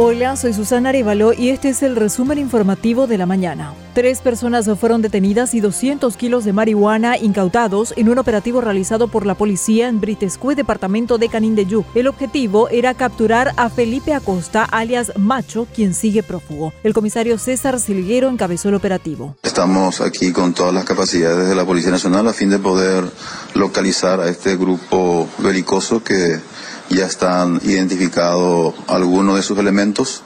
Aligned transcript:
Hola, 0.00 0.36
soy 0.36 0.52
Susana 0.52 0.90
Arevalo 0.90 1.32
y 1.32 1.48
este 1.48 1.70
es 1.70 1.82
el 1.82 1.96
resumen 1.96 2.38
informativo 2.38 3.08
de 3.08 3.18
la 3.18 3.26
mañana. 3.26 3.74
Tres 3.94 4.20
personas 4.20 4.70
fueron 4.78 5.02
detenidas 5.02 5.54
y 5.54 5.60
200 5.60 6.16
kilos 6.16 6.44
de 6.44 6.52
marihuana 6.52 7.18
incautados 7.18 7.92
en 7.96 8.08
un 8.08 8.16
operativo 8.16 8.60
realizado 8.60 9.08
por 9.08 9.26
la 9.26 9.34
policía 9.34 9.88
en 9.88 10.00
Britescue, 10.00 10.54
departamento 10.54 11.18
de 11.18 11.28
Canindeyú. 11.28 11.84
El 11.96 12.06
objetivo 12.06 12.68
era 12.68 12.94
capturar 12.94 13.52
a 13.56 13.70
Felipe 13.70 14.14
Acosta, 14.14 14.62
alias 14.62 15.10
Macho, 15.16 15.66
quien 15.74 15.94
sigue 15.94 16.22
prófugo. 16.22 16.72
El 16.84 16.94
comisario 16.94 17.36
César 17.36 17.80
Silguero 17.80 18.28
encabezó 18.28 18.68
el 18.68 18.76
operativo. 18.76 19.34
Estamos 19.42 20.00
aquí 20.00 20.30
con 20.30 20.54
todas 20.54 20.72
las 20.72 20.84
capacidades 20.84 21.48
de 21.48 21.56
la 21.56 21.64
Policía 21.64 21.90
Nacional 21.90 22.28
a 22.28 22.32
fin 22.32 22.50
de 22.50 22.60
poder 22.60 23.02
localizar 23.54 24.20
a 24.20 24.28
este 24.28 24.54
grupo 24.54 25.26
belicoso 25.38 26.04
que 26.04 26.38
ya 26.90 27.06
están 27.06 27.60
identificados 27.64 28.74
algunos 28.86 29.36
de 29.36 29.42
sus 29.42 29.58
elementos. 29.58 30.22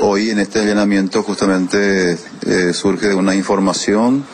Hoy 0.00 0.30
en 0.30 0.38
este 0.38 0.60
allanamiento 0.60 1.22
justamente 1.22 2.18
eh, 2.46 2.72
surge 2.72 3.14
una 3.14 3.34
información 3.34 4.24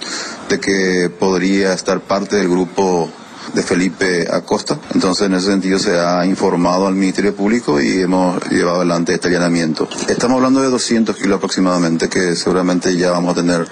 de 0.49 0.61
que 0.61 1.11
podría 1.11 1.73
estar 1.73 2.01
parte 2.01 2.37
del 2.37 2.49
grupo 2.49 3.11
de 3.55 3.63
Felipe 3.63 4.29
Acosta. 4.31 4.79
Entonces, 4.95 5.27
en 5.27 5.35
ese 5.35 5.47
sentido, 5.47 5.79
se 5.79 5.99
ha 5.99 6.25
informado 6.27 6.87
al 6.87 6.95
Ministerio 6.95 7.35
Público 7.35 7.81
y 7.81 8.01
hemos 8.01 8.43
llevado 8.51 8.79
adelante 8.79 9.15
este 9.15 9.29
allanamiento. 9.29 9.89
Estamos 10.09 10.37
hablando 10.37 10.61
de 10.61 10.69
200 10.69 11.17
kilos 11.17 11.37
aproximadamente, 11.37 12.09
que 12.09 12.37
seguramente 12.37 12.95
ya 12.97 13.11
vamos 13.11 13.33
a 13.33 13.41
tener 13.41 13.67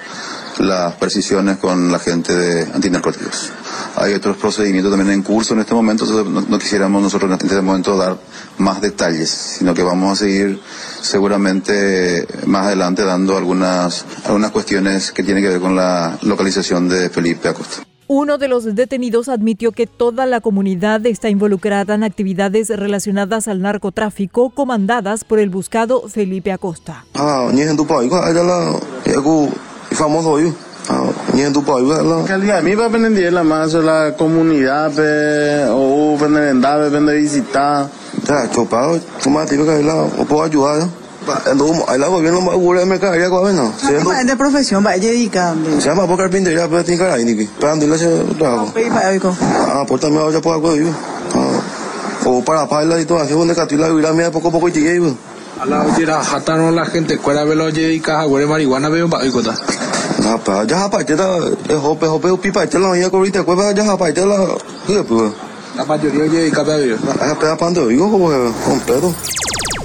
las 0.58 0.94
precisiones 0.94 1.58
con 1.58 1.90
la 1.90 1.98
gente 1.98 2.34
de 2.34 2.62
antinarcóticos. 2.72 3.52
Hay 3.96 4.14
otros 4.14 4.36
procedimientos 4.36 4.92
también 4.92 5.12
en 5.12 5.22
curso 5.22 5.54
en 5.54 5.60
este 5.60 5.74
momento, 5.74 6.04
entonces 6.04 6.48
no, 6.48 6.58
quisiéramos 6.58 7.02
nosotros 7.02 7.30
en 7.30 7.46
este 7.46 7.60
momento 7.60 7.96
dar 7.96 8.18
más 8.58 8.80
detalles, 8.80 9.30
sino 9.30 9.74
que 9.74 9.82
vamos 9.82 10.12
a 10.12 10.24
seguir 10.24 10.60
seguramente 11.00 12.26
más 12.46 12.66
adelante 12.66 13.04
dando 13.04 13.36
algunas, 13.36 14.04
algunas 14.24 14.50
cuestiones 14.50 15.12
que 15.12 15.22
tienen 15.22 15.42
que 15.42 15.50
ver 15.50 15.60
con 15.60 15.76
la 15.76 16.18
localización 16.22 16.88
de 16.88 17.10
Felipe 17.10 17.48
Acosta. 17.48 17.82
Uno 18.08 18.38
de 18.38 18.46
los 18.46 18.64
detenidos 18.76 19.28
admitió 19.28 19.72
que 19.72 19.88
toda 19.88 20.26
la 20.26 20.40
comunidad 20.40 21.04
está 21.06 21.28
involucrada 21.28 21.96
en 21.96 22.04
actividades 22.04 22.68
relacionadas 22.68 23.48
al 23.48 23.60
narcotráfico 23.60 24.50
comandadas 24.50 25.24
por 25.24 25.40
el 25.40 25.50
buscado 25.50 26.08
Felipe 26.08 26.52
Acosta. 26.52 27.04
Ah, 27.14 27.50
famoso 29.96 30.30
hoy. 30.30 30.54
Ni 31.32 31.42
en 31.42 31.52
tu 31.52 31.64
país, 31.64 31.84
Calidad, 32.26 32.58
a 32.58 32.62
mí 32.62 32.74
va 32.76 32.84
a 32.84 32.86
aprender 32.88 33.32
la 33.32 33.42
más 33.42 33.74
la 33.74 34.14
comunidad, 34.16 34.92
o 35.72 36.16
vendar, 36.16 36.90
vender 36.90 37.16
visitar. 37.16 37.88
Ya, 38.26 38.48
chopado, 38.50 39.00
tomate, 39.22 39.56
que 39.56 39.82
la, 39.82 39.94
o 39.94 40.24
puedo 40.24 40.44
ayudar. 40.44 40.86
Ahí 41.88 41.98
la 41.98 42.06
gobierno 42.06 42.46
va 42.46 42.52
a 42.52 42.56
cubrir 42.56 42.82
el 42.82 42.88
mercado, 42.88 43.16
ya 43.16 43.28
no. 43.28 43.72
Es 44.12 44.26
de 44.26 44.36
profesión, 44.36 44.86
va 44.86 44.92
a 44.92 44.98
dedicar. 44.98 45.56
Se 45.80 45.88
llama 45.88 46.06
por 46.06 46.16
carpintería, 46.18 46.68
pero 46.68 46.84
tiene 46.84 47.02
que 47.02 47.08
ir 47.08 47.14
ahí, 47.14 47.24
Niki. 47.24 47.50
Pero 47.58 47.72
ando 47.72 47.84
y 47.84 47.88
le 47.88 47.94
hace 47.96 48.08
trabajo. 48.38 48.72
Ah, 49.68 49.84
pues 49.88 50.00
también 50.00 50.30
ya 50.30 50.40
puedo 50.40 50.56
acudir. 50.56 50.86
O 52.24 52.44
para 52.44 52.68
pagar 52.68 52.86
la 52.86 52.98
situación 52.98 53.40
donde 53.40 53.54
catula 53.54 53.88
vivir 53.88 54.06
a 54.06 54.12
mí 54.12 54.22
poco 54.32 54.48
a 54.48 54.52
poco 54.52 54.68
y 54.68 54.72
llegué. 54.72 55.14
A 55.60 55.66
la 55.66 55.82
oye, 55.82 56.06
jataron 56.06 56.76
la 56.76 56.84
gente, 56.84 57.18
cuál 57.18 57.48
velo 57.48 57.64
oye 57.64 57.92
y 57.92 58.00
caja, 58.00 58.26
huele 58.26 58.46
marihuana, 58.46 58.88
veo 58.88 59.08
para 59.08 59.24
icota. 59.24 59.54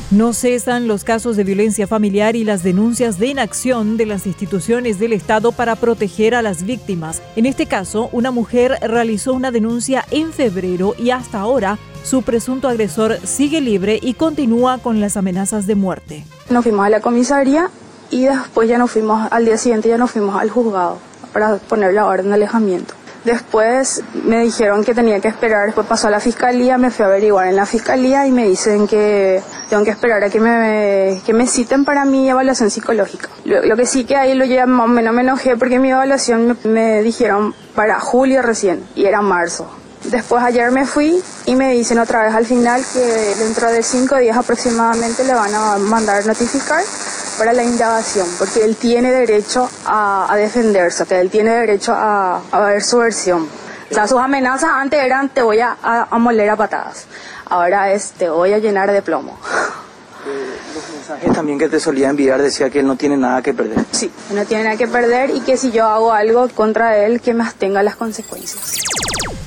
No 0.10 0.34
cesan 0.34 0.88
los 0.88 1.04
casos 1.04 1.38
de 1.38 1.44
violencia 1.44 1.88
familiar 1.88 2.36
y 2.36 2.44
las 2.44 2.64
denuncias 2.64 3.20
de 3.20 3.28
inacción 3.28 3.98
de 3.98 4.06
las 4.06 4.26
instituciones 4.26 5.00
del 5.00 5.14
Estado 5.14 5.52
para 5.52 5.76
proteger 5.76 6.36
a 6.36 6.42
las 6.42 6.64
víctimas. 6.64 7.22
En 7.36 7.46
este 7.46 7.66
caso, 7.66 8.10
una 8.12 8.32
mujer 8.32 8.78
realizó 8.82 9.34
una 9.34 9.52
denuncia 9.52 10.06
en 10.12 10.34
febrero 10.34 10.96
y 10.98 11.12
hasta 11.12 11.40
ahora 11.40 11.78
su 12.04 12.24
presunto 12.24 12.68
agresor 12.68 13.20
sigue 13.24 13.62
libre 13.62 14.00
y 14.02 14.16
continúa 14.16 14.80
con 14.80 15.00
las 15.00 15.18
amenazas 15.18 15.68
de 15.68 15.76
muerte. 15.76 16.26
Nos 16.50 16.64
fuimos 16.64 16.86
a 16.86 16.90
la 16.90 17.00
comisaría 17.00 17.70
y 18.12 18.26
después 18.26 18.70
ya 18.70 18.78
nos 18.78 18.92
fuimos, 18.92 19.28
al 19.32 19.46
día 19.46 19.58
siguiente 19.58 19.90
ya 19.90 19.98
nos 19.98 20.12
fuimos 20.12 20.40
al 20.40 20.50
juzgado 20.50 21.00
para 21.34 21.56
poner 21.58 21.94
la 21.94 22.06
orden 22.06 22.28
de 22.28 22.34
alejamiento. 22.36 22.94
Después 23.24 24.02
me 24.26 24.42
dijeron 24.42 24.84
que 24.84 24.96
tenía 24.96 25.20
que 25.20 25.28
esperar, 25.28 25.68
después 25.68 25.86
pasó 25.86 26.08
a 26.08 26.10
la 26.10 26.20
fiscalía, 26.20 26.80
me 26.80 26.90
fui 26.90 27.04
a 27.04 27.08
averiguar 27.08 27.48
en 27.48 27.56
la 27.56 27.68
fiscalía 27.68 28.26
y 28.26 28.32
me 28.32 28.48
dicen 28.48 28.88
que 28.88 29.42
tengo 29.70 29.84
que 29.84 29.92
esperar 29.92 30.24
a 30.24 30.30
que 30.30 30.40
me, 30.40 31.22
que 31.24 31.32
me 31.32 31.46
citen 31.46 31.86
para 31.86 32.04
mi 32.04 32.30
evaluación 32.30 32.72
psicológica. 32.72 33.30
Lo, 33.46 33.78
que 33.78 33.86
sí 33.86 34.06
que 34.06 34.16
ahí 34.16 34.34
lo 34.34 34.46
llevan 34.46 34.72
más 34.72 34.86
o 34.86 34.90
menos 34.90 35.14
me 35.14 35.22
enojé 35.22 35.56
porque 35.56 35.78
mi 35.78 35.92
evaluación 35.92 36.48
me, 36.48 36.72
me 36.72 37.04
dijeron 37.04 37.54
para 37.76 38.00
julio 38.00 38.42
recién 38.42 38.84
y 38.96 39.06
era 39.06 39.22
marzo. 39.22 39.70
Después 40.06 40.44
ayer 40.44 40.72
me 40.72 40.88
fui 40.88 41.22
y 41.46 41.56
me 41.56 41.74
dicen 41.74 42.00
otra 42.00 42.24
vez 42.24 42.34
al 42.34 42.48
final 42.48 42.84
que 42.92 43.36
dentro 43.38 43.72
de 43.72 43.84
cinco 43.84 44.18
días 44.18 44.36
aproximadamente 44.36 45.24
le 45.24 45.36
van 45.36 45.54
a 45.54 45.78
mandar 45.78 46.26
notificar 46.26 46.84
para 47.42 47.54
la 47.54 47.64
indagación, 47.64 48.28
porque 48.38 48.64
él 48.64 48.76
tiene 48.76 49.12
derecho 49.12 49.68
a, 49.88 50.32
defenderse, 50.38 51.08
que 51.08 51.20
él 51.20 51.32
tiene 51.32 51.50
derecho 51.50 51.92
a, 51.92 52.40
ver 52.68 52.84
su 52.84 53.00
versión. 53.00 53.48
O 53.90 53.94
sea, 53.96 54.08
sus 54.08 54.20
amenazas 54.20 54.70
antes 54.76 55.04
eran 55.04 55.28
te 55.30 55.42
voy 55.42 55.60
a, 55.60 55.76
a, 55.82 56.20
moler 56.20 56.52
a 56.52 56.56
patadas, 56.56 57.08
ahora 57.50 57.92
es 57.94 58.12
te 58.12 58.30
voy 58.30 58.54
a 58.54 58.60
llenar 58.60 58.92
de 58.92 59.02
plomo. 59.02 59.40
Eh, 60.28 60.56
los 60.76 60.96
mensajes 60.96 61.34
también 61.34 61.58
que 61.58 61.68
te 61.68 61.80
solía 61.80 62.10
enviar 62.10 62.40
decía 62.40 62.70
que 62.70 62.82
él 62.82 62.86
no 62.86 62.96
tiene 62.96 63.18
nada 63.18 63.42
que 63.42 63.56
perder. 63.56 63.86
Sí, 63.90 64.12
no 64.36 64.46
tiene 64.46 64.66
nada 64.66 64.78
que 64.78 64.88
perder 64.88 65.32
y 65.32 65.40
que 65.40 65.58
si 65.58 65.72
yo 65.72 65.88
hago 65.88 66.14
algo 66.14 66.48
contra 66.50 66.96
él, 67.00 67.22
que 67.22 67.34
más 67.34 67.56
tenga 67.56 67.82
las 67.82 67.96
consecuencias. 67.96 68.76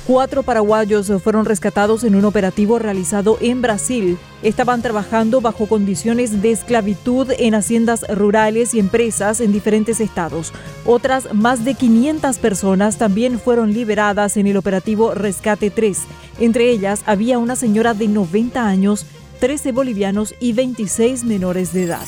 Cuatro 0.06 0.42
paraguayos 0.42 1.10
fueron 1.22 1.46
rescatados 1.46 2.04
en 2.04 2.14
un 2.14 2.26
operativo 2.26 2.78
realizado 2.78 3.38
en 3.40 3.62
Brasil. 3.62 4.18
Estaban 4.42 4.82
trabajando 4.82 5.40
bajo 5.40 5.66
condiciones 5.66 6.42
de 6.42 6.50
esclavitud 6.50 7.30
en 7.38 7.54
haciendas 7.54 8.04
rurales 8.14 8.74
y 8.74 8.80
empresas 8.80 9.40
en 9.40 9.50
diferentes 9.50 10.00
estados. 10.00 10.52
Otras 10.84 11.32
más 11.32 11.64
de 11.64 11.72
500 11.72 12.36
personas 12.36 12.98
también 12.98 13.40
fueron 13.40 13.72
liberadas 13.72 14.36
en 14.36 14.46
el 14.46 14.58
operativo 14.58 15.14
Rescate 15.14 15.70
3. 15.70 16.02
Entre 16.38 16.68
ellas 16.68 17.02
había 17.06 17.38
una 17.38 17.56
señora 17.56 17.94
de 17.94 18.06
90 18.08 18.62
años, 18.66 19.06
13 19.40 19.72
bolivianos 19.72 20.34
y 20.38 20.52
26 20.52 21.24
menores 21.24 21.72
de 21.72 21.84
edad. 21.84 22.04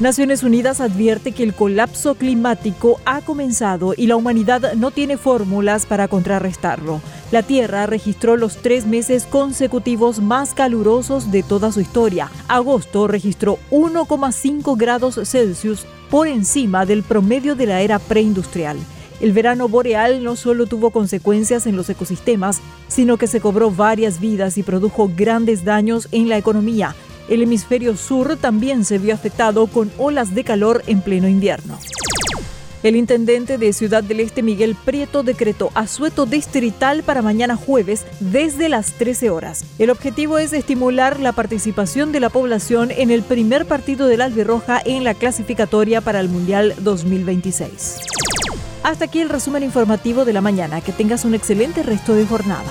Naciones 0.00 0.44
Unidas 0.44 0.80
advierte 0.80 1.32
que 1.32 1.42
el 1.42 1.54
colapso 1.54 2.14
climático 2.14 3.00
ha 3.04 3.20
comenzado 3.20 3.94
y 3.96 4.06
la 4.06 4.14
humanidad 4.14 4.74
no 4.74 4.92
tiene 4.92 5.16
fórmulas 5.16 5.86
para 5.86 6.06
contrarrestarlo. 6.06 7.00
La 7.32 7.42
Tierra 7.42 7.84
registró 7.86 8.36
los 8.36 8.58
tres 8.58 8.86
meses 8.86 9.26
consecutivos 9.26 10.20
más 10.20 10.54
calurosos 10.54 11.32
de 11.32 11.42
toda 11.42 11.72
su 11.72 11.80
historia. 11.80 12.30
Agosto 12.46 13.08
registró 13.08 13.58
1,5 13.72 14.78
grados 14.78 15.18
Celsius 15.24 15.84
por 16.10 16.28
encima 16.28 16.86
del 16.86 17.02
promedio 17.02 17.56
de 17.56 17.66
la 17.66 17.80
era 17.80 17.98
preindustrial. 17.98 18.76
El 19.20 19.32
verano 19.32 19.66
boreal 19.66 20.22
no 20.22 20.36
solo 20.36 20.66
tuvo 20.66 20.90
consecuencias 20.90 21.66
en 21.66 21.74
los 21.74 21.90
ecosistemas, 21.90 22.60
sino 22.86 23.16
que 23.16 23.26
se 23.26 23.40
cobró 23.40 23.72
varias 23.72 24.20
vidas 24.20 24.58
y 24.58 24.62
produjo 24.62 25.10
grandes 25.16 25.64
daños 25.64 26.06
en 26.12 26.28
la 26.28 26.38
economía 26.38 26.94
el 27.28 27.42
hemisferio 27.42 27.96
sur 27.96 28.36
también 28.36 28.84
se 28.84 28.98
vio 28.98 29.14
afectado 29.14 29.66
con 29.66 29.90
olas 29.98 30.34
de 30.34 30.44
calor 30.44 30.82
en 30.86 31.00
pleno 31.00 31.28
invierno. 31.28 31.78
El 32.84 32.94
intendente 32.94 33.58
de 33.58 33.72
Ciudad 33.72 34.04
del 34.04 34.20
Este, 34.20 34.42
Miguel 34.42 34.76
Prieto, 34.76 35.24
decretó 35.24 35.70
asueto 35.74 36.26
distrital 36.26 37.02
para 37.02 37.22
mañana 37.22 37.56
jueves 37.56 38.06
desde 38.20 38.68
las 38.68 38.92
13 38.92 39.30
horas. 39.30 39.64
El 39.80 39.90
objetivo 39.90 40.38
es 40.38 40.52
estimular 40.52 41.18
la 41.18 41.32
participación 41.32 42.12
de 42.12 42.20
la 42.20 42.30
población 42.30 42.92
en 42.92 43.10
el 43.10 43.22
primer 43.22 43.66
partido 43.66 44.06
del 44.06 44.20
Albirroja 44.20 44.80
en 44.84 45.02
la 45.02 45.14
clasificatoria 45.14 46.00
para 46.00 46.20
el 46.20 46.28
Mundial 46.28 46.74
2026. 46.78 47.98
Hasta 48.84 49.06
aquí 49.06 49.18
el 49.20 49.28
resumen 49.28 49.64
informativo 49.64 50.24
de 50.24 50.32
la 50.32 50.40
mañana. 50.40 50.80
Que 50.80 50.92
tengas 50.92 51.24
un 51.24 51.34
excelente 51.34 51.82
resto 51.82 52.14
de 52.14 52.26
jornada. 52.26 52.70